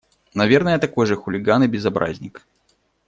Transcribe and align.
Наверное, 0.33 0.79
такой 0.79 1.05
же 1.05 1.15
хулиган 1.15 1.61
и 1.61 1.67
безобразник. 1.67 2.43